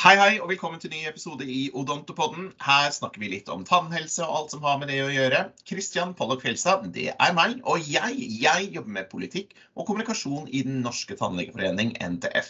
[0.00, 2.46] Hei, hei, og velkommen til ny episode i Odontopodden.
[2.64, 5.42] Her snakker vi litt om tannhelse og alt som har med det å gjøre.
[5.68, 7.58] Kristian Pollock Fjelstad, det er meg.
[7.68, 12.48] Og jeg, jeg jobber med politikk og kommunikasjon i Den norske tannlegeforening, NTF.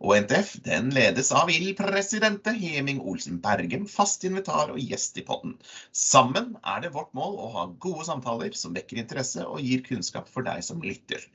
[0.00, 5.58] Og NTF den ledes av ildpresidente Heming Olsen Bergem, fast invitar og gjest i podden.
[5.92, 10.32] Sammen er det vårt mål å ha gode samtaler som vekker interesse og gir kunnskap
[10.32, 11.28] for deg som lytter.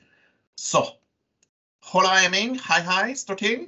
[0.58, 0.82] Så
[1.92, 2.58] Hola, Heming.
[2.66, 3.14] Hei, hei.
[3.14, 3.64] Står til?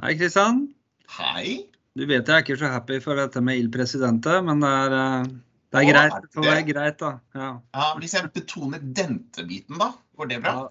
[0.00, 0.77] Hei, Kristian.
[1.16, 1.64] Hei.
[1.98, 4.96] Du vet jeg er ikke så happy for dette med Il Presidente, men det er,
[4.98, 5.30] eh,
[5.72, 6.12] det er Åh, greit.
[6.12, 7.10] er det Det får greit, da.
[7.34, 7.48] Ja.
[7.74, 9.92] Ja, Hvis jeg betoner dente-biten, da?
[10.16, 10.52] Går det bra?
[10.52, 10.68] Ja.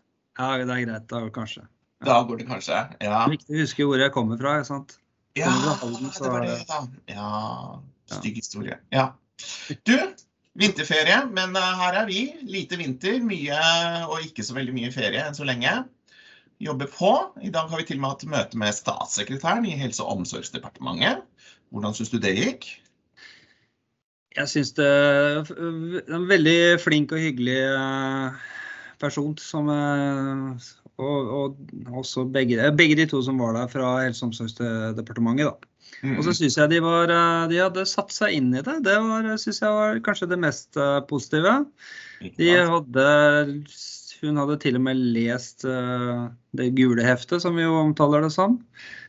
[0.58, 1.66] ja, det er greit, da kanskje.
[2.06, 2.78] Da går det kanskje.
[3.02, 3.26] Ja.
[3.28, 4.60] Viktig å huske hvor jeg kommer fra.
[4.62, 4.98] ikke sant?
[5.36, 6.88] Ja, Halden, så det var er det, det- da.
[7.10, 7.80] Ja,
[8.18, 8.78] stygg historie.
[8.92, 9.12] Ja.
[9.86, 9.98] Du,
[10.58, 12.22] vinterferie, men eh, her er vi.
[12.44, 13.60] Lite vinter, mye
[14.08, 15.86] og ikke så veldig mye ferie enn så lenge.
[16.60, 17.12] Jobber på.
[17.42, 21.22] I dag har vi til og med hatt møte med statssekretæren i Helse- og omsorgsdepartementet.
[21.70, 22.66] Hvordan syns du det gikk?
[24.38, 25.52] Jeg syns det er
[26.14, 28.42] en veldig flink og hyggelig eh,
[29.02, 33.96] person som eh, og, og også begge, eh, begge de to som var der fra
[34.06, 35.50] Helse- og omsorgsdepartementet.
[35.50, 35.74] da.
[36.18, 37.14] Og så syns jeg de, var,
[37.50, 38.80] de hadde satt seg inn i det.
[38.86, 40.78] Det var, synes jeg var kanskje det mest
[41.10, 41.54] positive.
[42.38, 43.06] De hadde,
[44.22, 48.34] hun hadde til og med lest uh, det gule heftet, som vi jo omtaler det
[48.36, 48.62] som.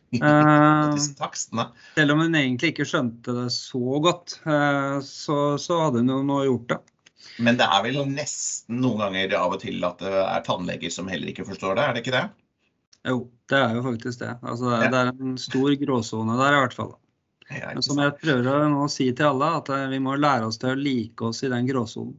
[0.09, 6.09] Uh, selv om hun egentlig ikke skjønte det så godt, uh, så, så hadde hun
[6.09, 6.77] jo nå gjort det.
[7.45, 11.11] Men det er vel nesten noen ganger av og til at det er tannleger som
[11.13, 12.23] heller ikke forstår det, er det ikke det?
[13.05, 13.19] Jo,
[13.53, 14.33] det er jo faktisk det.
[14.41, 14.89] Altså, det, Ja.
[14.89, 16.95] det er en stor gråsone der i hvert fall.
[17.49, 20.73] Men som jeg prøver å nå si til alle, at vi må lære oss til
[20.73, 22.17] å like oss i den gråsonen.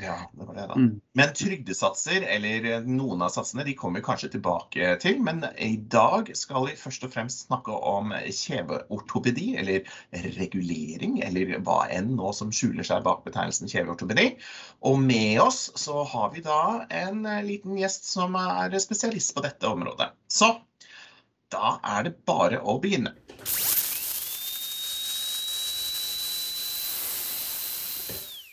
[0.00, 0.76] Ja, det var det, da.
[0.78, 1.00] Mm.
[1.18, 5.18] Men trygdesatser, eller eh, noen av satsene, de kommer vi kanskje tilbake til.
[5.24, 9.84] Men i dag skal vi først og fremst snakke om kjeveortopedi, eller
[10.38, 14.30] regulering, eller hva enn nå som skjuler seg bak betegnelsen kjeveortopedi.
[14.88, 19.44] Og med oss så har vi da en eh, liten gjest som er spesialist på
[19.44, 20.12] dette området.
[20.30, 20.54] Så
[21.50, 23.16] da er det bare å begynne.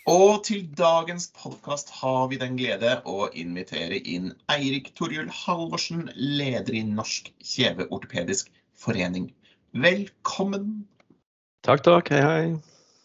[0.08, 6.78] Og til dagens podkast har vi den glede å invitere inn Eirik Torjul Halvorsen, leder
[6.80, 8.48] i Norsk kjeveortopedisk
[8.80, 9.26] forening.
[9.76, 10.86] Velkommen.
[11.68, 12.14] Takk, takk.
[12.16, 12.46] Hei, hei.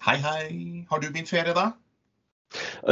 [0.07, 0.47] Hei, hei.
[0.93, 1.73] Har du begynt ferie, da?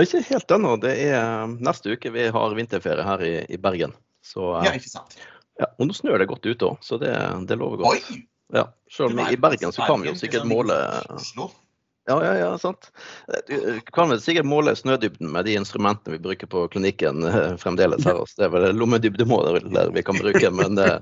[0.02, 0.74] Ikke helt ennå.
[0.82, 3.94] Det er neste uke vi har vinterferie her i, i Bergen.
[4.26, 5.20] Så, Ja, ikke sant?
[5.60, 7.14] ja, og nå snør det godt ute òg, så det,
[7.46, 7.94] det lover godt.
[8.10, 8.24] Oi!
[8.50, 10.74] Ja, selv om i Bergen så kan vi jo sikkert måle
[11.14, 11.52] Oslo.
[12.10, 12.88] Ja, ja, ja, sant.
[13.46, 18.02] Du kan vel sikkert måle snødybden med de instrumentene vi bruker på klinikken eh, fremdeles
[18.08, 18.18] her.
[18.18, 18.34] Også.
[18.40, 19.60] Det er vel lommedybdemåler
[19.94, 20.98] vi kan bruke, men eh,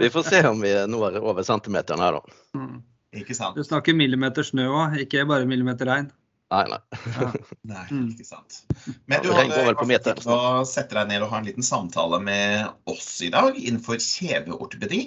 [0.00, 2.38] vi får se om vi når over centimeteren her, da.
[2.56, 2.78] Mm.
[3.20, 3.60] Ikke sant?
[3.60, 6.08] Du snakker millimeter snø òg, ikke bare millimeter regn.
[6.48, 6.78] Nei, nei.
[7.14, 7.32] Ja.
[7.72, 8.06] Nei, Mm.
[8.14, 8.62] ikke sant.
[9.10, 12.20] Men du hadde vel kanskje tenkt å sette deg ned og ha en liten samtale
[12.24, 15.02] med oss i dag innenfor kjeveortopedi.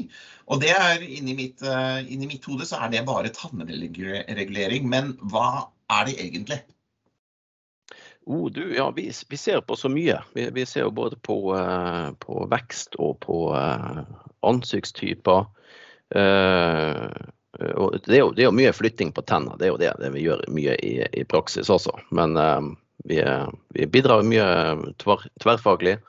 [0.54, 4.86] Og det er inni mitt, eh, inni mitt hode så er det bare tannregulering.
[4.90, 6.62] Men hva er det egentlig?
[8.30, 10.20] Oh, du, ja, vi, vi ser på så mye.
[10.38, 14.04] Vi, vi ser jo både på, uh, på vekst og på uh,
[14.46, 15.50] ansiktstyper.
[16.16, 17.10] Eh,
[17.76, 19.92] og det, er jo, det er jo mye flytting på tenner, det er jo det,
[20.02, 21.94] det vi gjør mye i, i praksis også.
[22.16, 22.72] Men uh,
[23.10, 23.22] vi,
[23.76, 24.48] vi bidrar mye
[25.02, 26.00] tver, tverrfaglig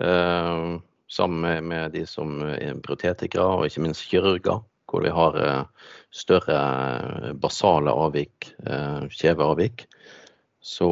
[0.00, 0.78] Uh,
[1.12, 4.62] sammen med, de som er protetikere og ikke minst kirurger.
[4.88, 8.50] Hvor vi har eh, større basale avvik,
[9.12, 9.86] kjeveavvik.
[10.60, 10.88] Så,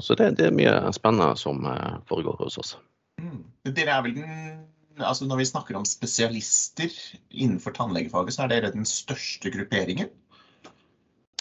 [0.00, 1.64] så det, det er mye spennende som
[2.08, 2.70] foregår hos oss.
[3.20, 3.42] Mm.
[3.68, 4.32] Dere er vel den
[4.98, 6.92] Altså når vi snakker om spesialister
[7.30, 10.10] innenfor tannlegefaget, så er dere den største grupperingen?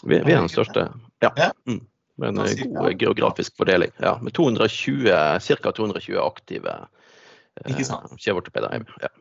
[0.04, 0.88] Vi, vi er den største.
[1.22, 1.30] Ja.
[1.38, 1.50] Ja.
[1.68, 1.84] Mm.
[2.22, 3.92] Med en Da eh, god geografisk fordeling.
[4.00, 5.10] Ja, med 220,
[5.42, 5.72] ca.
[5.72, 8.14] 220 aktive eh, Ikke sant?
[8.22, 8.74] kjeveortopeder.
[9.02, 9.12] Ja.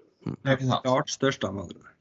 [0.53, 0.85] Ikke sant?
[0.85, 1.95] Klart størst, av andre.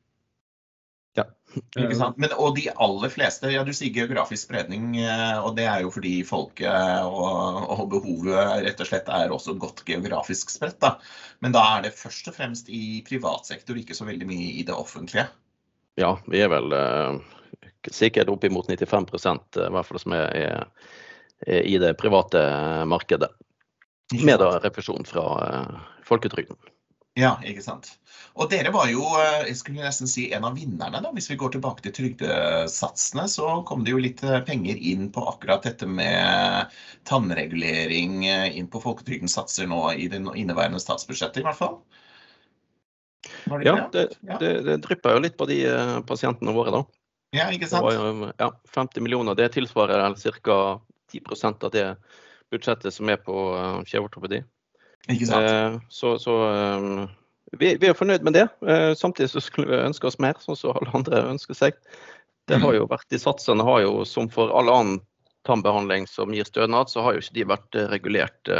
[1.19, 1.27] Ja.
[1.57, 2.19] Ikke sant?
[2.21, 5.91] Men, og de aller fleste, ja du sier geografisk spredning, eh, og det er jo
[5.93, 6.69] fordi folket
[7.09, 10.77] og, og behovet rett og slett er også godt geografisk spredt.
[10.83, 10.95] da.
[11.43, 14.65] Men da er det først og fremst i privat sektor, ikke så veldig mye i
[14.67, 15.27] det offentlige.
[15.99, 17.19] ja, vi er vel eh,
[17.91, 19.09] sikkert oppimot 95
[19.57, 20.89] eh, i hvert fall som er, er,
[21.47, 22.43] er i det private
[22.85, 23.31] markedet.
[24.25, 26.57] Med da refusjon fra eh, folketrygden.
[27.19, 27.91] Ja, ikke sant.
[28.39, 31.01] Og dere var jo, eh, jeg skulle nesten si, en av vinnerne.
[31.03, 31.11] da.
[31.15, 35.25] Hvis vi går tilbake til trygdesatsene, så kom det jo litt eh, penger inn på
[35.27, 36.71] akkurat dette med
[37.09, 41.81] tannregulering eh, inn på folketrygdens satser nå i det inneværende statsbudsjettet, i hvert fall.
[43.49, 44.37] Det Ja, det, Ja.
[44.39, 45.59] det, det drypper jo litt på de
[46.07, 46.83] pasientene våre, da.
[47.35, 47.83] ja, ikke sant?
[47.83, 50.79] var ja, 50 millioner, det tilsvarer ca.
[51.11, 51.97] 10% av det
[52.53, 53.33] budsjettet som er på
[53.89, 54.43] kjeveortopedi.
[55.07, 55.47] Ikke sant?
[55.47, 57.07] Eh, så så eh,
[57.57, 58.47] vi, vi er fornøyd med det.
[58.67, 61.77] Eh, samtidig så skulle vi ønske oss mer, sånn som alle andre ønsker seg.
[62.49, 64.99] Det har jo vært, De satsene har jo, som for all annen
[65.47, 68.53] tannbehandling som gir stønad, så har jo ikke de vært eh, regulert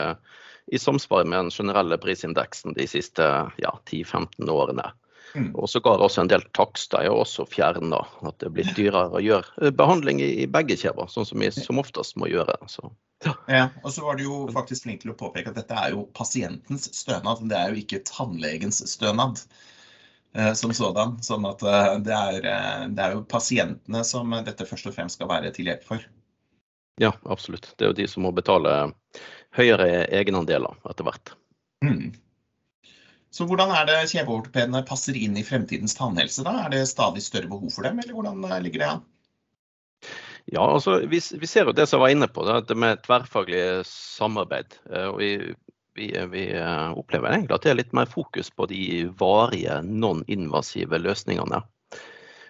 [0.69, 3.25] i samsvar med den generelle prisindeksen de siste
[3.57, 4.85] ja, 10-15 årene.
[5.35, 5.51] Mm.
[5.53, 8.01] ga det også en del takster er jo også fjerna.
[8.25, 11.51] At det er blitt dyrere å gjøre eh, behandling i, begge kjever, sånn som vi
[11.53, 12.55] som oftest må gjøre.
[12.71, 12.91] Så.
[13.51, 16.05] Ja, og så var du jo faktisk flink til å påpeke at dette er jo
[16.15, 19.41] pasientens stønad, det er jo ikke tannlegens stønad
[20.35, 21.17] eh, som sådan.
[21.25, 22.39] Sånn at eh, det er,
[22.95, 26.07] det er jo pasientene som dette først og fremst skal være til hjelp for.
[26.99, 27.73] Ja, absolutt.
[27.77, 28.89] Det er jo de som må betale
[29.55, 31.31] høyere egenandeler etter hvert.
[31.85, 32.09] Mm.
[33.33, 36.43] Så hvordan er det kjeveortopedene passer inn i fremtidens tannhelse?
[36.47, 36.55] da?
[36.65, 39.07] Er det stadig større behov for dem, eller hvordan eh, ligger det an?
[40.49, 43.63] Ja, altså, vi, vi ser jo det som jeg var inne på, det, med tverrfaglig
[43.85, 44.79] samarbeid.
[44.89, 45.33] Eh, og vi,
[45.99, 48.81] vi, vi eh, opplever egentlig at det er litt mer fokus på de
[49.19, 51.61] varige, non-invasive løsningene.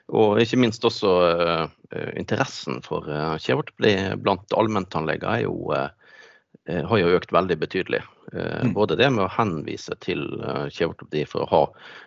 [0.10, 1.66] Og ikke minst også eh,
[2.18, 8.02] interessen for uh, kjeveortopedi blant allmenntannleger eh, har jo økt veldig betydelig.
[8.34, 8.74] Eh, Mm.
[8.74, 11.62] Både det med å henvise til uh, kjeveortopedi for å ha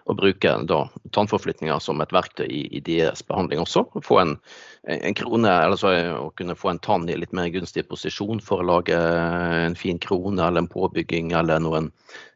[0.07, 3.85] og bruke da, tannforflytninger som et verktøy i, i deres behandling også.
[4.07, 4.37] Få en,
[4.87, 5.91] en krone, eller så
[6.21, 9.99] å kunne få en tann i litt mer gunstig posisjon for å lage en fin
[9.99, 11.91] krone eller en påbygging eller noen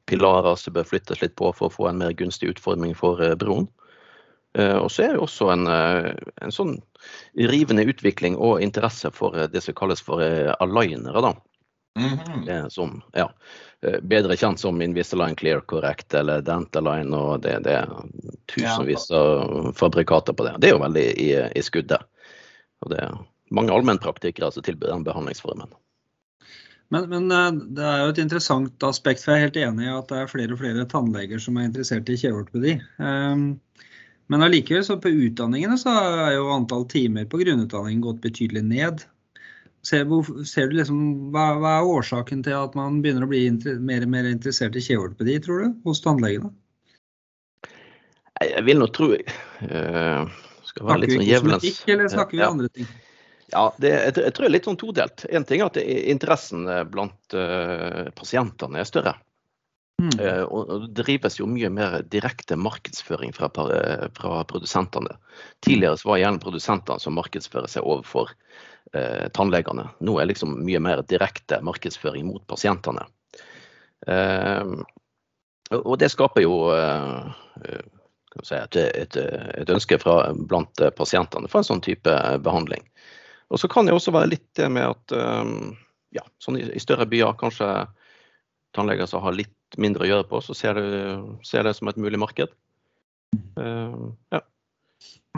[0.06, 3.35] pilarer som bør flyttes litt på for å få en mer gunstig utforming for eh,
[3.38, 3.67] broen.
[4.59, 6.77] Eh, Og så er det også en, eh, en sånn
[7.38, 11.23] rivende utvikling og interesse for eh, det som kalles for eh, alignere.
[11.23, 11.35] da.
[11.97, 12.19] Mhm.
[12.19, 12.69] -hmm.
[12.69, 13.31] Som, ja,
[13.83, 17.15] eh, bedre kjent som Invisalign Clear Correct eller Dentalign.
[17.15, 17.89] og Det, det er
[18.47, 20.57] tusenvis av fabrikater på det.
[20.59, 22.03] Det er jo veldig i, i skuddet.
[22.85, 23.19] Og det er
[23.51, 25.69] mange allmennpraktikere som tilbyr den behandlingsformen.
[26.89, 29.95] Men, men eh, det er jo et interessant aspekt, for jeg er helt enig i
[29.95, 32.77] at det er flere og flere tannleger som er interessert i kjeveortopedi.
[32.99, 33.59] Um,
[34.31, 39.05] men allikevel, så på utdanningene så er jo antall timer på grunnutdanningen gått betydelig ned.
[39.87, 40.06] Ser,
[40.49, 41.00] ser du liksom,
[41.35, 43.44] hva, hva er årsaken til at man begynner å bli
[43.87, 46.50] mer og mer interessert i kjeveortopedi, tror du, hos tannlegene?
[48.41, 49.21] Jeg jeg vil nå tro uh,
[50.67, 52.49] Skal være Snakker litt vi sånn djevelens kosmetikk, eller snakker vi Ja.
[52.50, 52.88] andre ting?
[53.53, 55.25] Ja, det, jeg, jeg tror det er litt sånn todelt.
[55.31, 59.15] En ting er at er- interessen eh, blant uh, pasientene er større.
[60.03, 60.11] Mm.
[60.19, 63.49] Uh, og det drives jo mye mer direkte markedsføring fra,
[64.19, 65.15] fra produsentene.
[65.65, 68.35] Tidligere så var det gjerne produsentene som markedsfører seg overfor
[68.94, 69.88] eh, tannlegene.
[70.00, 73.06] Nå er liksom mye mer direkte markedsføring mot pasientene.
[74.06, 74.75] Eh,
[75.77, 77.31] og det skaper jo eh,
[77.65, 77.87] eh,
[78.43, 79.19] si, et, et,
[79.62, 82.85] et ønske fra, blant eh, pasientene for en sånn type eh, behandling.
[83.50, 85.55] Og så kan det også være litt det med at eh,
[86.19, 87.71] ja, sånn i, i større byer kanskje
[88.77, 91.17] tannleger som har litt mindre å gjøre på, så ser det,
[91.47, 92.53] ser det som et mulig marked.
[93.59, 93.97] Eh,
[94.35, 94.43] ja.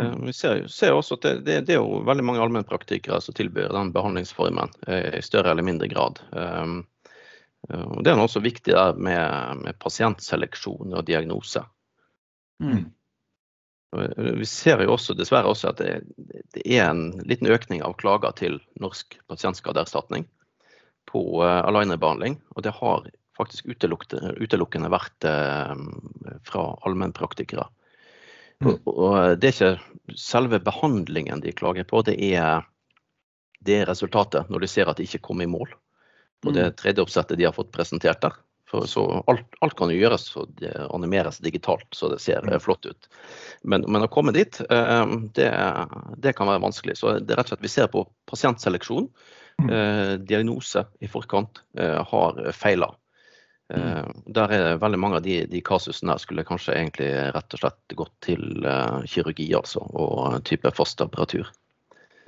[0.01, 3.37] Eh, vi ser, ser også at det, det, det er jo veldig mange allmennpraktikere som
[3.37, 6.21] tilbyr den behandlingsformen eh, i større eller mindre grad.
[6.33, 6.77] Eh,
[7.71, 11.65] eh, og det er også viktig der med, med pasientseleksjon og diagnose.
[12.63, 12.89] Mm.
[14.39, 15.93] Vi ser jo også dessverre også at det,
[16.53, 20.27] det er en liten økning av klager til Norsk pasientskadeerstatning
[21.09, 22.37] på uh, alignerbehandling.
[22.53, 23.07] Og det har
[23.39, 25.75] faktisk utelukkende, utelukkende vært eh,
[26.49, 27.69] fra allmennpraktikere.
[28.65, 28.75] Mm.
[28.75, 32.65] Og, og det er ikke selve behandlingen de klager på, det er,
[33.65, 35.71] det er resultatet når de ser at de ikke kommer i mål
[36.43, 38.37] på det tredje oppsettet de har fått presentert der.
[38.69, 42.61] For så alt, alt kan jo gjøres og det animeres digitalt, så det ser eh,
[42.61, 43.09] flott ut.
[43.65, 45.49] Men, men å komme dit, eh, det,
[46.21, 46.99] det kan være vanskelig.
[47.01, 49.09] Så det er rett og slett vi ser på pasientseleksjon.
[49.63, 49.71] Mm.
[49.73, 52.93] Eh, diagnose i forkant eh, har feila.
[53.75, 57.57] Eh, der er det veldig mange av de, de kasusene der skulle kanskje egentlig rett
[57.57, 61.51] og slett gått til eh, kirurgi, altså, og type fast apparatur.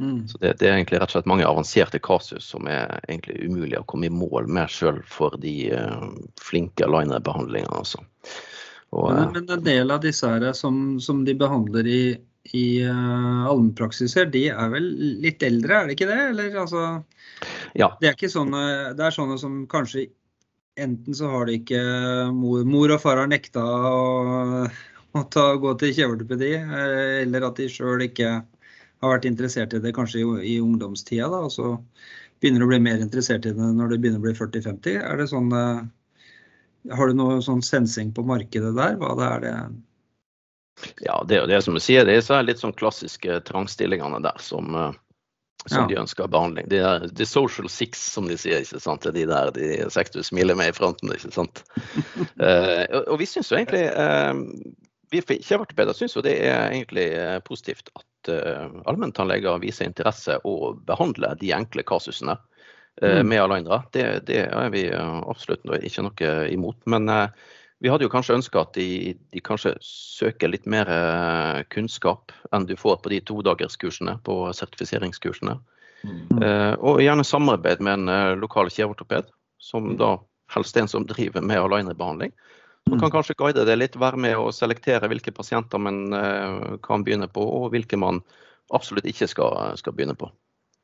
[0.01, 0.29] Mm.
[0.29, 3.77] Så det, det er egentlig rett og slett mange avanserte kasus som er egentlig umulig
[3.81, 6.07] å komme i mål med sjøl for de uh,
[6.41, 7.83] flinke linerbehandlingene.
[7.83, 8.01] Altså.
[8.97, 12.05] Og, Men, eh, men en del av disse her som, som de behandler i,
[12.57, 14.89] i uh, allmennpraksiser, de er vel
[15.21, 16.23] litt eldre, er det ikke det?
[16.33, 16.87] Eller altså
[17.77, 17.93] Ja.
[18.01, 18.63] Det er ikke sånne
[18.97, 20.09] Det er sånne som kanskje
[20.79, 21.81] Enten så har de ikke
[22.37, 24.69] Mor, mor og far har nekta å,
[25.19, 28.31] å ta, gå til kjeveortopedi, eh, eller at de sjøl ikke
[29.01, 31.75] har vært interessert i det kanskje i, i ungdomstida, da, og så
[32.41, 34.97] begynner å bli mer interessert i det når de begynner å bli 40-50.
[35.03, 35.83] Er det sånn eh,
[36.97, 38.97] Har du noe sånn sensing på markedet der?
[39.01, 39.55] Hva det er det
[41.05, 42.09] Ja, det er jo det som du sier.
[42.09, 44.97] Det er litt sånn klassiske trangstillingene der som, eh,
[45.67, 45.87] som Ja.
[45.89, 46.69] de ønsker behandling.
[46.71, 48.61] De er the social six, som de sier.
[48.65, 49.03] ikke sant?
[49.03, 51.13] Det De der de seks du smiler med i fronten.
[51.13, 51.63] ikke sant?
[52.41, 54.35] uh, og, og vi syns jo egentlig uh,
[55.13, 60.85] Vi kjeveortopeder syns jo det er egentlig eh, positivt at uh, allmenntannleger viser interesse og
[60.87, 62.39] behandler de enkle kasusene
[63.03, 63.29] Uh, Mm.
[63.29, 63.83] med alignere.
[63.95, 66.77] Det, det er vi absolutt ikke noe imot.
[66.87, 67.09] Men
[67.81, 72.67] vi hadde jo kanskje ønska at de, de kanskje søker litt mer eh, kunnskap enn
[72.69, 75.57] du får på de todagerskursene, på sertifiseringskursene.
[76.05, 76.43] Mm.
[76.43, 80.19] Eh, og gjerne samarbeid med en eh, lokal kjeveortoped, som da
[80.53, 82.37] helst er en som driver med alignerbehandling.
[82.89, 83.01] Som Mm.
[83.01, 87.29] kan kanskje guide deg litt, være med å selektere hvilke pasienter man eh, kan begynne
[87.29, 88.23] på, og hvilke man
[88.73, 90.31] absolutt ikke skal, skal begynne på.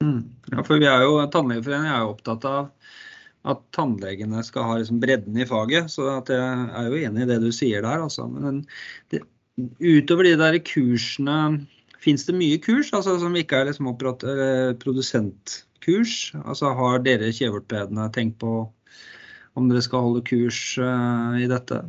[0.05, 0.23] Mm.
[0.53, 2.69] Ja, for vi er jo, Tannlegeforeningen er jo opptatt av
[3.47, 5.91] at tannlegene skal ha liksom bredden i faget.
[5.93, 8.03] Så jeg er jo enig i det du sier der.
[8.07, 8.27] Altså.
[8.31, 8.65] Men
[9.13, 9.23] det,
[9.81, 11.67] utover de der kursene,
[12.03, 13.93] fins det mye kurs altså, som ikke er liksom
[14.83, 16.17] produsentkurs?
[16.45, 18.57] Altså, har dere kjeveortopedene tenkt på
[19.57, 21.81] om dere skal holde kurs uh, i dette?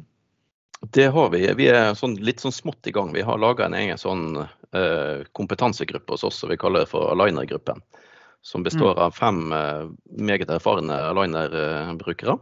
[0.93, 1.41] Det har vi.
[1.57, 3.09] Vi er sånn, litt sånn smått i gang.
[3.15, 7.81] Vi har laga en egen sånn uh, kompetansegruppe hos oss som vi kaller for aligner-gruppen.
[8.47, 9.87] Som består av fem eh,
[10.23, 12.37] meget erfarne aligner-brukere.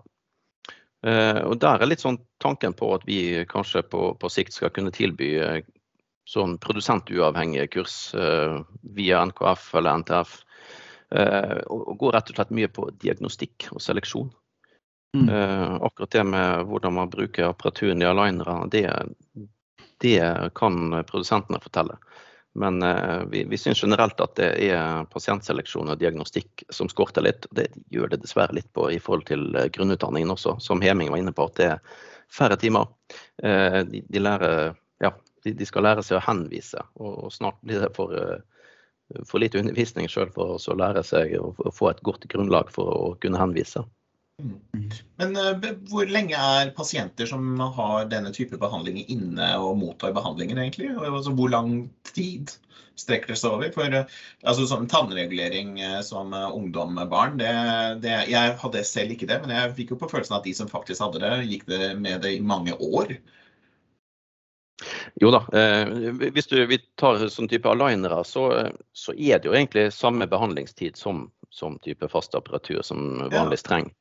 [1.06, 4.74] Eh, og der er litt sånn tanken på at vi kanskje på, på sikt skal
[4.76, 5.64] kunne tilby eh,
[6.30, 7.96] sånn produsentuavhengige kurs
[8.98, 10.40] via NKF eller NTF.
[11.10, 14.32] Eh, og, går rett og slett mye på diagnostikk og seleksjon.
[15.16, 15.28] Mm.
[15.30, 18.88] Eh, akkurat det med hvordan man bruker apparaturen i alignere, det,
[20.04, 20.20] det
[20.58, 22.00] kan produsentene fortelle.
[22.58, 27.48] Men eh, vi, vi syns generelt at det er pasientseleksjon og diagnostikk som skorter litt.
[27.50, 31.12] og Det gjør det dessverre litt på i forhold til eh, grunnutdanningen også, som Heming
[31.12, 31.50] var inne på.
[31.50, 31.98] at det er
[32.32, 32.88] færre timer.
[33.44, 34.72] Eh, de, de, lærer,
[35.04, 35.12] ja,
[35.44, 38.16] de, skal lære seg å henvise, og, snart blir det for,
[39.28, 43.12] for lite undervisning sjøl for å lære seg å få et godt grunnlag for å
[43.20, 43.84] kunne henvise.
[45.22, 50.60] Men eh, hvor lenge er pasienter som har denne type behandling inne og mottar behandlingen,
[50.60, 50.92] egentlig?
[51.00, 52.52] Altså, hvor lang tid
[53.00, 53.72] strekker det seg over?
[53.76, 57.54] For eh, altså, sånn tannregulering eh, som ungdom med barn, det,
[58.04, 60.72] det, jeg hadde selv ikke det, men jeg fikk jo på følelsen at de som
[60.72, 63.16] faktisk hadde det, gikk det med det i mange år.
[65.24, 65.40] Jo da,
[66.36, 68.50] hvis du vi tar sånn type alignere, så,
[68.92, 73.92] så er det jo egentlig samme behandlingstid som, som type fast apparatur som vanligvis trenger.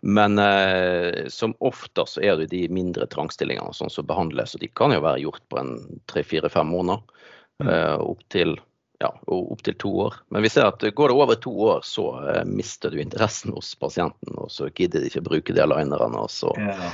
[0.00, 4.70] Men eh, som oftest så er det de mindre trangstillingene sånn som behandles, og de
[4.74, 5.76] kan jo være gjort på en
[6.10, 7.22] tre-fire-fem måneder.
[7.64, 8.58] Eh, opp til
[8.98, 10.14] ja, opp til to år.
[10.32, 13.74] Men vi ser at går det over to år, så eh, mister du interessen hos
[13.78, 16.26] pasienten, og så gidder de ikke bruke de alignerne.
[16.26, 16.90] og så Ja.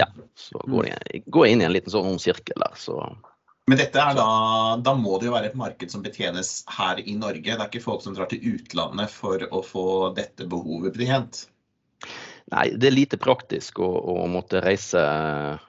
[0.00, 2.74] ja, så går de går inn i en liten sånn ond sirkel der.
[2.76, 2.98] Så
[3.70, 4.26] Men dette er da,
[4.82, 7.44] da må det jo være et marked som betjenes her i Norge.
[7.46, 11.44] Det er ikke folk som drar til utlandet for å få dette behovet betjent.
[12.50, 15.02] nei, det er lite praktisk å, å måtte reise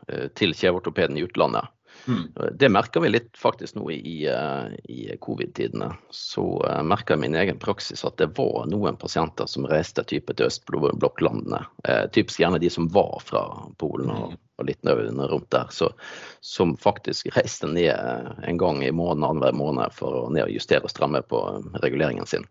[0.10, 1.70] eh, til kjeveortopeden i utlandet.
[2.08, 2.24] Mm.
[2.60, 5.92] Det merker vi litt faktisk nå i, eh, i covid-tidene.
[6.12, 10.36] Så uh, merker jeg min egen praksis at det var noen pasienter som reiste type
[10.36, 11.62] til østblokklandene.
[11.88, 13.46] Uh, typisk gjerne de som var fra
[13.80, 15.68] Polen og, og litt rundt der.
[15.72, 15.92] Så,
[16.40, 20.54] som faktisk reiste ned eh, en gang i måneden, annenhver måned for å ned og
[20.54, 22.46] justere og stramme på eh, reguleringen sin.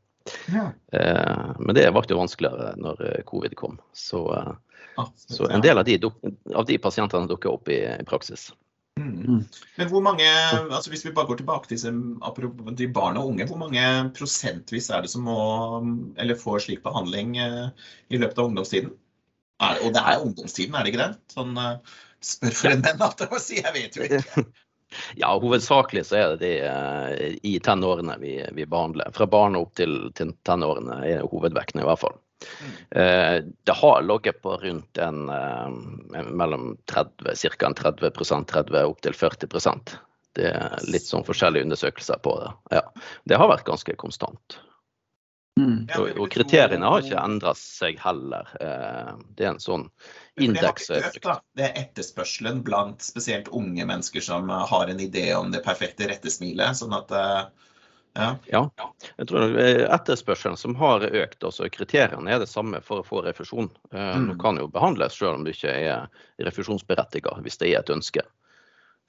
[0.54, 0.70] Ja.
[0.92, 3.78] Eh, men det ble jo vanskeligere når eh, covid kom.
[3.92, 4.24] Så,
[4.96, 5.98] ah, så en del av de,
[6.54, 8.50] av de pasientene dukker opp i, i praksis.
[9.00, 9.12] Mm.
[9.22, 9.44] Mm.
[9.76, 10.26] Men hvor mange,
[10.60, 11.92] altså hvis vi bare går tilbake til disse,
[12.78, 13.84] de barn og unge, hvor mange
[14.16, 15.36] prosentvis er det som må,
[16.20, 17.70] eller får slik behandling eh,
[18.12, 18.92] i løpet av ungdomstiden?
[19.62, 21.12] Er, og det er ungdomstiden, er det ikke det?
[21.32, 24.44] Sånn, eh, spør for en menn, at jeg må si, jeg vet jo ikke.
[25.16, 29.08] Ja, hovedsakelig så er det de eh, i tenårene vi, vi behandler.
[29.16, 32.18] Fra barn opp til, til tenårene er hovedvekten i hvert fall.
[32.90, 35.68] Eh, det har ligget på rundt en, eh,
[36.22, 37.72] mellom 30, ca.
[37.72, 39.96] 30%-30%-40%.
[40.32, 42.50] Det er litt sånn forskjellige undersøkelser på det.
[42.78, 42.82] Ja.
[43.28, 44.56] Det har vært ganske konstant.
[45.60, 45.84] Mm.
[45.98, 48.48] Og, og kriteriene har ikke endret seg heller.
[48.56, 49.90] Eh, Det er en sånn
[50.40, 50.88] indeks.
[50.88, 56.76] Det er etterspørselen blant spesielt unge mennesker som har en idé om det perfekte rettesmilet.
[56.80, 57.12] Sånn at
[58.14, 58.36] ja.
[58.52, 58.62] Ja,
[59.16, 63.24] jeg tror eh, etterspørselen som har økt, altså kriteriene er det samme for å få
[63.24, 63.70] refusjon.
[63.92, 64.28] Eh, Mm.
[64.28, 66.06] Du kan jo behandles selv om du ikke er
[66.44, 68.24] refusjonsberettiget, hvis det er et ønske.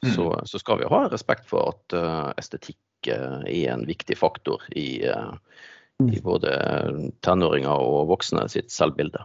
[0.03, 0.13] Mm.
[0.15, 4.63] Så, så skal vi ha respekt for at uh, estetikk uh, er en viktig faktor
[4.75, 5.31] i, eh,
[6.03, 6.51] i både
[7.23, 9.23] tenåringer og voksne sitt selvbilde.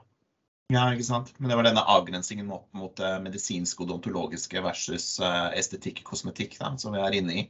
[0.69, 1.31] Ja, ikke sant.
[1.41, 6.59] Men det var denne avgrensingen mot, mot det medisinske odontologiske versus uh, estetikk og kosmetikk
[6.61, 7.45] da, som vi er inne i.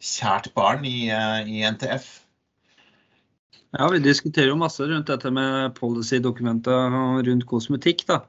[0.00, 2.08] Kjært barn i, uh, i NTF.
[3.76, 6.96] Ja, vi diskuterer jo masse rundt dette med policy-dokumentet
[7.28, 8.06] rundt kosmetikk.
[8.08, 8.22] da.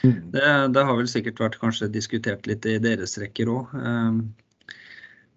[0.00, 0.16] Mm.
[0.32, 3.76] Det, det, har vel sikkert vært kanskje diskutert litt i deres rekker òg.
[3.76, 4.24] Um,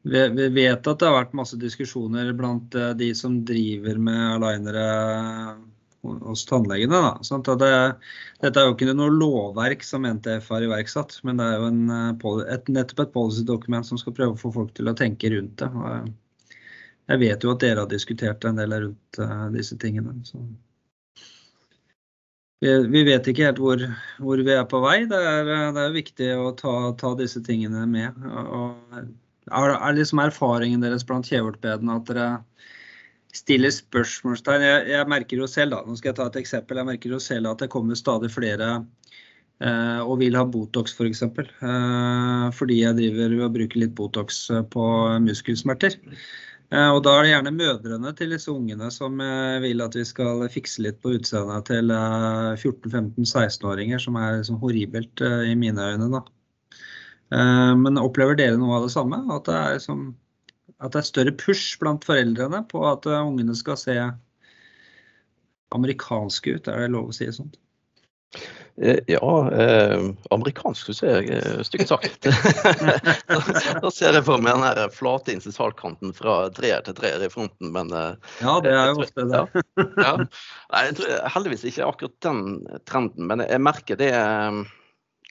[0.08, 4.88] vi, vet at det har vært masse diskusjoner blant de som driver med alignere
[6.04, 7.00] hos tannlegene.
[7.06, 7.12] Da.
[7.26, 7.72] Sånn det,
[8.44, 11.86] dette er jo ikke noe lovverk som NTF har iverksatt, men det er jo en,
[12.44, 15.72] et, nettopp et policy-dokument som skal prøve å få folk til å tenke rundt det.
[15.72, 16.12] Og
[17.12, 20.16] jeg vet jo at dere har diskutert en del rundt uh, disse tingene.
[22.64, 23.82] Vi, vi, vet ikke helt hvor,
[24.24, 25.02] hvor, vi er på vei.
[25.10, 28.24] Det er, det er viktig å ta, ta, disse tingene med.
[28.24, 29.04] Og,
[29.52, 32.30] er, er liksom erfaringen deres blant kjeveortopedene at dere
[33.34, 34.68] stiller spørsmålstegn?
[34.68, 37.22] Jeg, jeg, merker jo selv, da, nå skal jeg ta et eksempel, jeg merker jo
[37.24, 38.72] selv at det kommer stadig flere
[39.60, 41.26] eh, og vil ha Botox f.eks.
[41.36, 44.90] For eh, fordi jeg driver og bruker litt Botox på
[45.26, 46.00] muskelsmerter.
[46.74, 50.06] Eh, og da er det gjerne mødrene til disse ungene som eh, vil at vi
[50.10, 56.10] skal fikse litt på utseendet til 14-15-16-åringer, eh, som er liksom horribelt i mine øyne.
[56.16, 56.24] da.
[57.34, 59.18] Men opplever dere noe av det samme?
[59.34, 60.12] At det er, som,
[60.82, 63.98] at det er større push blant foreldrene på at ungene skal se
[65.74, 66.70] amerikanske ut?
[66.70, 67.60] Er det lov å si sånt?
[68.82, 70.04] Eh, ja, eh,
[70.34, 72.26] amerikansk syns jeg er stygt sagt.
[73.84, 77.70] da ser jeg for meg den her flate insisalkanten fra treer til treer i fronten,
[77.76, 79.44] men eh, Ja, det er jo ofte det.
[79.78, 80.16] ja, ja.
[80.74, 82.42] Nei, jeg tror heldigvis ikke akkurat den
[82.90, 84.14] trenden, men jeg merker det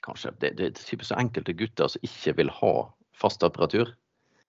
[0.03, 2.73] kanskje det, det er typisk så enkelte gutter som ikke vil ha
[3.19, 3.91] fast apparatur.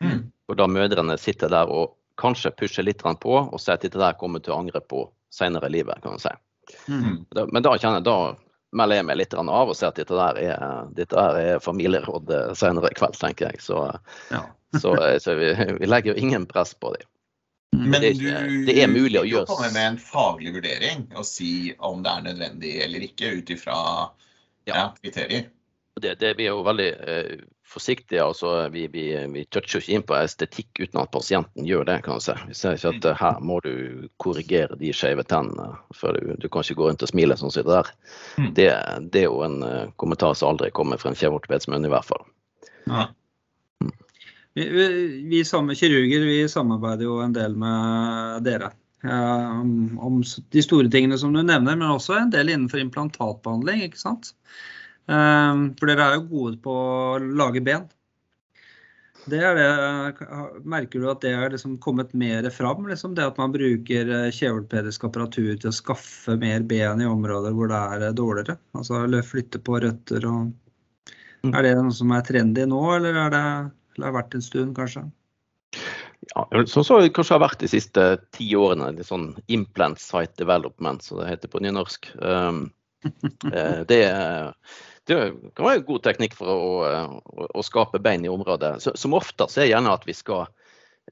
[0.03, 0.25] Mm.
[0.49, 4.19] Og da mødrene sitter der og kanskje pusher litt på og sier at dette der
[4.19, 6.33] kommer til å angre på senere i livet, kan man si.
[6.89, 7.25] Mm.
[7.53, 8.19] Men da kjenner jeg da
[8.75, 10.63] melder jeg meg litt av og ser at dette der er,
[10.97, 13.63] dette der er familieråd senere i kveld, tenker jeg.
[13.63, 13.80] Så,
[14.35, 14.45] ja.
[14.83, 17.11] så, så vi, vi, legger jo ingen press på dem.
[17.75, 18.28] Men det, du
[18.69, 22.26] det er mulig å gjøre komme med en faglig vurdering og si om det er
[22.28, 23.78] nødvendig eller ikke, ut ifra
[24.71, 25.49] ja, kriterier?
[25.99, 27.33] Det, det, vi er jo veldig eh,
[27.75, 28.23] forsiktige.
[28.23, 31.99] altså vi, vi, vi, toucher ikke inn på estetikk uten at pasienten gjør det.
[32.06, 32.37] kan si.
[32.49, 35.75] Vi ser ikke at uh, her må du korrigere de skeive tennene.
[35.95, 37.91] for du, du, kan ikke gå rundt og smile sånn som det der.
[38.39, 38.52] Mm.
[38.58, 38.71] Det,
[39.10, 42.25] det, er jo en uh, kommentar som aldri kommer fra en kjeveortopeds i hvert fall.
[42.87, 43.08] Ja.
[43.82, 43.93] Mm.
[44.54, 44.87] Vi, vi,
[45.32, 48.71] vi samme kirurger vi samarbeider jo en del med dere.
[49.04, 53.82] Um, om de store tingene som du nevner, men også en del innenfor implantatbehandling.
[53.84, 54.32] ikke sant?
[55.10, 57.86] Ehm, for dere er jo gode på å lage ben.
[59.25, 59.69] Det er det,
[60.69, 62.84] merker du at det er liksom kommet mer fram?
[62.88, 63.14] Liksom?
[63.17, 67.80] Det at man bruker kjevelpedisk apparatur til å skaffe mer ben i områder hvor det
[67.97, 68.58] er eh, dårligere?
[68.76, 70.52] Altså flytte på røtter og
[71.45, 71.54] mm.
[71.54, 73.45] Er det noe som er trendy nå, eller er det,
[73.97, 75.06] eller har det vært en stund, kanskje?
[76.34, 78.04] Ja, sånn som det kanskje har vært de siste
[78.36, 78.93] ti årene.
[78.97, 82.08] Litt sånn implant site development, som det heter på nynorsk.
[82.21, 82.67] Um,
[83.90, 84.54] det er
[85.08, 85.19] det
[85.56, 88.76] kan være god teknikk for å, å, å skape bein i området.
[88.82, 90.47] Så, som oftest er gjerne at vi skal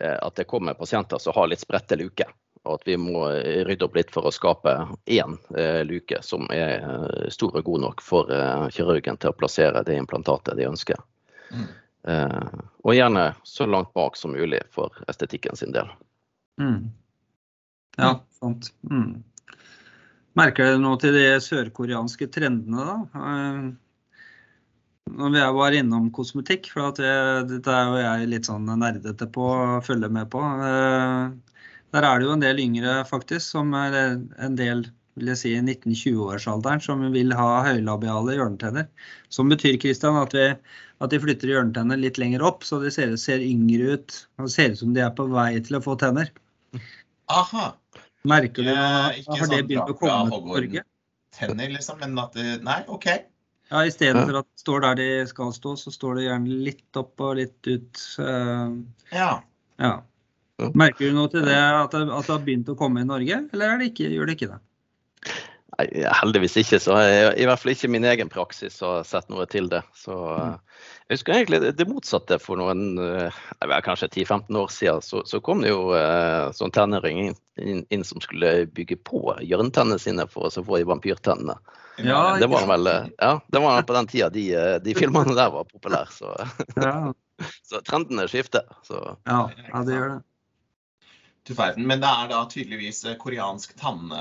[0.00, 2.32] eh, at det kommer pasienter som har litt spredte luker.
[2.62, 4.74] Og at vi må eh, rydde opp litt for å skape
[5.10, 6.86] én eh, luke som er
[7.34, 8.32] stor og god nok for
[8.72, 11.00] kirurgen til å plassere det implantatet de ønsker.
[11.52, 11.70] Mm.
[12.08, 15.90] Eh, og gjerne så langt bak som mulig for estetikken sin del.
[16.60, 16.90] Mm.
[17.96, 18.72] Ja, sant.
[18.90, 19.22] Mm.
[20.38, 23.22] Merker dere noe til de sørkoreanske trendene, da?
[25.10, 29.80] Når vi var innom kosmetikk, for dette er jo jeg litt sånn nerdete på å
[29.84, 30.40] følge med på.
[30.40, 31.58] Eh,
[31.92, 34.86] der er det jo en del yngre faktisk, som er en del
[35.20, 38.86] vil jeg si 19-20-årsalderen, som vil ha høylabiale hjørnetenner.
[39.32, 40.46] Som betyr Christian, at, vi,
[41.04, 44.22] at de flytter hjørnetennene litt lenger opp, så de ser, ser yngre ut.
[44.40, 46.32] Og det ser ut som de er på vei til å få tenner.
[47.32, 47.74] Aha.
[48.28, 48.78] Merker du noe?
[48.78, 50.86] Har det sånn begynt å komme til Norge?
[51.36, 53.08] Tenner, liksom, men at Nei, OK.
[53.72, 57.22] Ja, Istedenfor at det står der de skal stå, så står det gjerne litt opp
[57.24, 58.02] og litt ut.
[58.20, 58.74] Uh,
[59.14, 59.30] ja.
[59.80, 59.94] ja.
[60.76, 63.46] Merker du noe til det at, det, at det har begynt å komme i Norge,
[63.54, 64.60] eller det ikke, gjør det ikke det?
[65.72, 65.86] Nei,
[66.20, 66.78] heldigvis ikke.
[66.84, 69.80] så jeg, I hvert fall ikke min egen praksis har sett noe til det.
[69.96, 70.58] Så, mm.
[71.08, 75.04] Jeg husker egentlig det motsatte for noen vet, kanskje 10-15 år siden.
[75.06, 79.38] Så, så, kom det jo eh, sånn tenåring inn, inn, inn, som skulle bygge på
[79.40, 81.56] hjørnetennene sine for å få de vampyrtennene.
[81.96, 85.50] Ja, det var vel ja, det var på den tida de, eh, de filmene der
[85.52, 86.08] var populære.
[86.10, 86.34] Så,
[86.76, 87.12] ja.
[87.68, 88.68] så trendene skifter.
[88.82, 89.16] Så.
[89.28, 90.20] Ja, ja, det gjør det.
[91.42, 91.86] Du verden.
[91.90, 94.12] Men det er da tydeligvis eh, koreansk tann,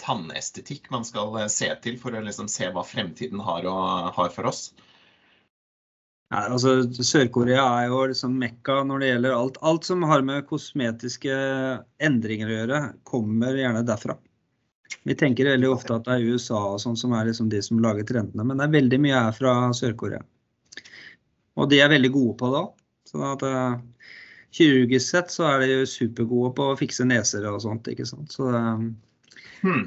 [0.00, 4.50] tannestetikk man skal se til for å liksom se hva fremtiden har, og, har for
[4.50, 4.66] oss?
[6.34, 9.58] Ja, altså Sør-Korea er jo liksom mekka når det gjelder alt.
[9.62, 11.34] Alt som har med kosmetiske
[12.02, 14.18] endringer å gjøre, kommer gjerne derfra.
[15.04, 17.80] Vi tenker veldig ofte at det er USA og sånn som er liksom de som
[17.82, 20.22] lager trendene, men det er veldig mye her fra Sør-Korea.
[21.60, 22.70] Og de er veldig gode på det òg.
[23.10, 24.14] Sånn at uh,
[24.54, 28.32] kirurgisk sett så er de jo supergode på å fikse neser og sånt, ikke sant.
[28.34, 28.80] Så, uh,
[29.60, 29.84] hmm.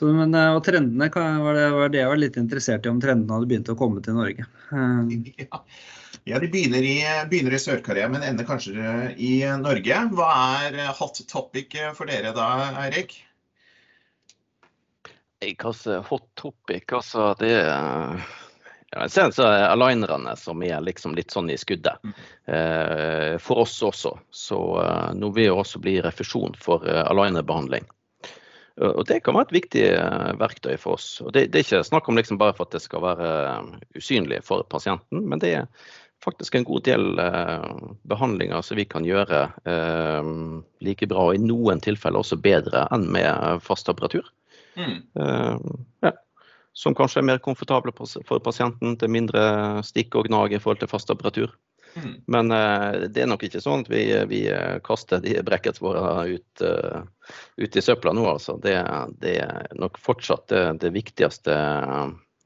[0.00, 2.92] så men, uh, og trendene kan, var, det, var det jeg var litt interessert i,
[2.92, 4.48] om trendene hadde begynt å komme til Norge.
[5.44, 5.60] Ja.
[6.24, 6.38] ja.
[6.40, 6.96] de begynner i,
[7.30, 10.00] begynner i Sør-Korea, men ender kanskje i Norge.
[10.16, 10.32] Hva
[10.64, 12.48] er hot topic for dere da,
[12.86, 13.18] Eirik?
[15.60, 16.88] Hva hot topic?
[16.96, 18.24] Altså, det er
[19.10, 21.98] ser så er alignerne som er liksom litt sånn i skuddet.
[22.04, 22.14] Mm.
[22.54, 24.14] Eh, for oss også.
[24.30, 27.88] Så eh, nå vil det også bli refusjon for eh, alignerbehandling.
[28.82, 31.20] Og Det kan være et viktig eh, verktøy for oss.
[31.22, 33.68] Og det, det, er ikke snakk om liksom bare for at det skal være eh,
[34.00, 35.68] usynlig for pasienten, men det er
[36.24, 37.68] faktisk en god del eh,
[38.10, 39.44] behandlinger som vi kan gjøre
[40.84, 44.26] like bra, og i noen tilfeller også bedre enn med fast apparatur.
[44.76, 44.96] Mm.
[45.18, 45.58] Uh,
[46.04, 46.12] ja.
[46.74, 48.96] Som kanskje er mer komfortable for pasienten.
[48.98, 49.44] Det er mindre
[49.86, 51.52] stikk og gnag i forhold til fast apparatur.
[51.94, 52.14] Mm.
[52.26, 54.42] Men uh, det er nok ikke sånn at vi, vi
[54.86, 56.02] kaster de brackets våre
[56.34, 58.58] ut, ut, i søpla nå, altså.
[58.62, 58.74] Det,
[59.22, 61.54] det er nok fortsatt det, det viktigste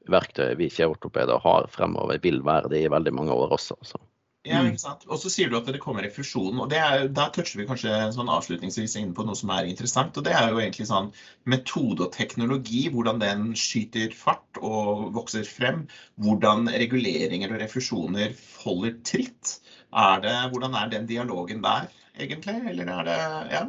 [0.09, 3.77] verktøyet vi kjeveortopeder har fremover, vil være det i veldig mange år også.
[3.81, 4.01] Altså.
[4.47, 4.69] Ja, mm.
[4.71, 5.01] ikke sant?
[5.11, 6.61] Og så sier du at det kommer refusjon.
[6.63, 10.15] og det er, Der toucher vi kanskje sånn avslutningsvis inn på noe som er interessant.
[10.15, 11.09] og Det er jo egentlig sånn
[11.43, 15.83] metode og teknologi, hvordan den skyter fart og vokser frem.
[16.23, 18.31] Hvordan reguleringer og refusjoner
[18.63, 19.59] holder tritt.
[19.91, 22.55] Er det, hvordan er den dialogen der, egentlig?
[22.71, 23.19] Eller er det
[23.57, 23.67] Ja?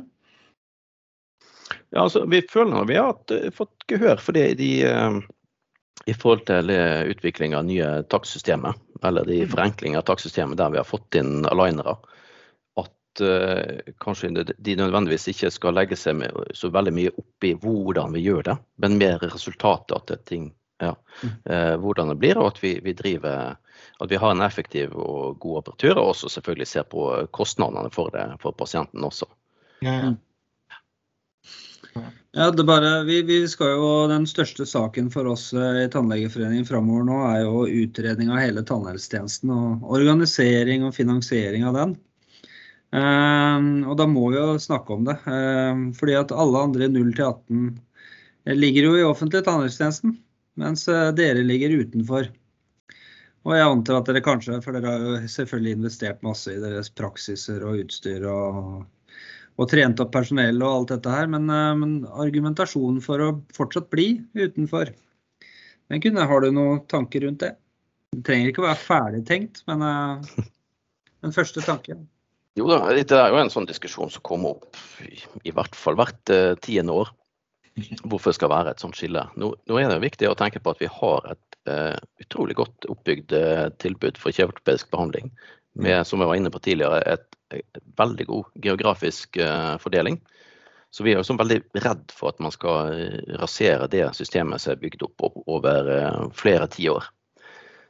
[1.90, 5.18] Ja, altså, Vi føler vi har fått gehør for det i de eh,
[6.06, 9.50] i forhold til eh, utvikling av nye takstsystemet, eller de mm.
[9.52, 11.96] forenklinger av takstsystemet der vi har fått inn alignere,
[12.80, 17.52] at uh, kanskje de nødvendigvis ikke skal legge seg med, så veldig mye opp i
[17.58, 22.52] hvordan vi gjør det, men mer resultatet at ting ja, uh, hvordan det blir, og
[22.54, 23.58] at vi, vi, driver
[24.00, 28.12] at vi har en effektiv og god operatør, og også selvfølgelig ser på kostnadene for
[28.14, 29.28] det for pasienten også.
[29.84, 30.14] Ja, ja.
[32.32, 36.66] Ja, det bare, vi, vi, skal jo, Den største saken for oss eh, i Tannlegeforeningen
[36.68, 39.50] framover nå er jo utredning av hele tannhelsetjenesten.
[39.50, 41.96] og Organisering og finansiering av den.
[42.90, 45.16] Um, og da må vi jo snakke om det.
[45.26, 50.14] Um, fordi at alle andre 0 til 18 ligger jo i offentlig tannhelsetjenesten,
[50.62, 50.86] mens
[51.18, 52.30] dere ligger utenfor.
[53.42, 56.94] Og jeg antar at dere kanskje, for dere har jo selvfølgelig investert masse i deres
[56.94, 58.86] praksiser og utstyr og
[59.60, 61.28] og trent opp personell og alt dette her.
[61.30, 64.94] Men, eh, men argumentasjonen for å fortsatt bli utenfor,
[65.90, 67.56] den kunne, har du noen tanker rundt det?
[68.14, 70.42] Det trenger ikke å være ferdig tenkt, men uh,
[71.22, 72.06] den første tanken.
[72.58, 75.98] Jo da, det er jo en sånn diskusjon som kommer opp i, i hvert fall
[75.98, 77.10] hvert uh, tiende år.
[78.02, 79.22] Hvorfor det skal være et sånt skille.
[79.38, 82.86] Nå, nå, er det viktig å tenke på at vi har et uh, utrolig godt
[82.90, 83.34] oppbygd
[83.82, 85.30] tilbud for kjeveortopedisk behandling.
[85.78, 87.29] Med, som jeg var inne på tidligere, et
[87.96, 90.20] veldig god geografisk eh, fordeling.
[90.90, 94.74] Så vi er jo veldig redd for at man skal eh, rasere det systemet som
[94.74, 97.04] er bygd opp over eh, flere tiår.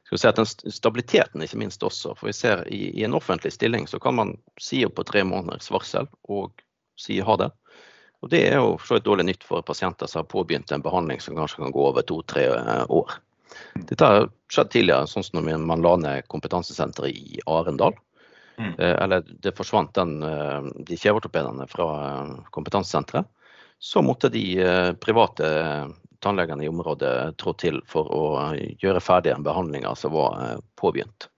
[0.04, 2.16] Skal vi si at den Stabiliteten ikke minst også.
[2.18, 5.24] For vi ser i, i, en offentlig stilling så kan man si opp på tre
[5.24, 6.64] måneders varsel og
[6.98, 7.50] si ha det.
[8.20, 11.22] Og Det er jo så et dårlig nytt for pasienter som har påbegynt en behandling
[11.24, 12.50] som kanskje kan gå over to-tre
[12.92, 13.14] år.
[13.88, 17.96] Dette har skjedd tidligere, sånn som når man la ned kompetansesenteret i Arendal.
[18.60, 18.74] Mm.
[18.78, 23.26] Eh, eller det forsvant den, eh, de kjeveortopedene fra eh, kompetansesenteret.
[23.78, 24.60] Så måtte de
[25.00, 25.46] private
[26.20, 28.24] tannlegene i området trå til for å
[28.76, 31.30] gjøre ferdig en behandling som var påbegynt.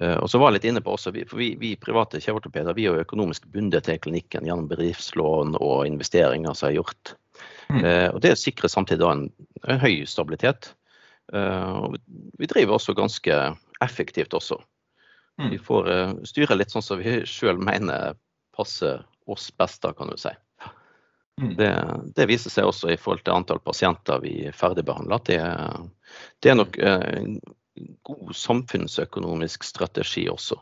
[0.00, 2.96] Og så var jeg litt inne på også, for vi, vi private kjeveortopeder vi er
[2.96, 7.12] jo økonomisk bundet til klinikken gjennom bedriftslån og investeringer som er gjort.
[7.68, 7.84] Mm.
[8.14, 9.26] Og Det sikrer samtidig en,
[9.68, 10.70] en høy stabilitet.
[11.36, 12.00] Og
[12.40, 13.42] vi driver også ganske
[13.84, 14.56] effektivt også.
[15.38, 15.50] Mm.
[15.50, 18.16] Vi får uh, styre litt sånn som vi sjøl mener
[18.56, 20.32] passer oss best, da, kan du si.
[21.38, 21.52] Mm.
[21.56, 21.70] Det,
[22.16, 25.38] det, viser seg også i forhold til antall pasienter vi ferdigbehandler, det,
[26.42, 27.36] det er nok uh, en
[28.08, 30.58] god samfunnsøkonomisk strategi også.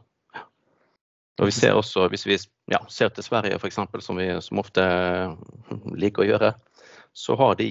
[1.36, 2.36] Og vi ser også, Hvis vi
[2.72, 4.84] ja, ser til Sverige f.eks., som vi som ofte
[5.92, 6.52] liker å gjøre,
[7.16, 7.68] så har de,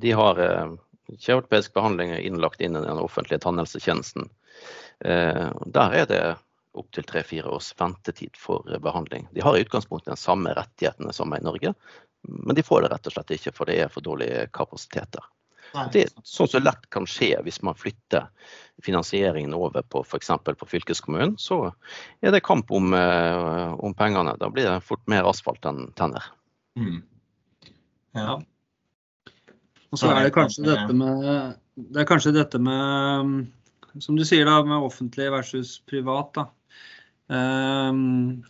[0.00, 0.40] de har
[1.74, 4.30] behandling innlagt inn i den offentlige tannhelsetjenesten.
[5.04, 6.22] Eh, der er det
[6.78, 9.26] opptil tre-fire års ventetid for behandling.
[9.34, 11.74] De har i utgangspunktet de samme rettighetene som i Norge,
[12.28, 15.24] men de får det rett og slett ikke, for det er for dårlige kapasiteter.
[15.92, 18.28] Det er sånn som lett kan skje hvis man flytter
[18.84, 20.30] finansieringen over på f.eks.
[20.46, 21.36] på fylkeskommunen.
[21.38, 21.60] Så
[22.24, 24.36] er det kamp om, eh, om, pengene.
[24.40, 26.24] Da blir det fort mer asfalt enn tenner.
[26.78, 27.02] Mm.
[28.16, 28.38] Ja.
[29.88, 33.46] Og så er det kanskje dette med Det er kanskje dette med
[34.00, 36.32] Som du sier, da, med offentlig versus privat.
[36.38, 36.48] da.
[37.28, 38.44] Um,